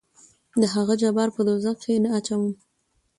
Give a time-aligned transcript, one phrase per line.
[0.61, 2.43] دهغه جبار په دوزخ کې نه اچوم.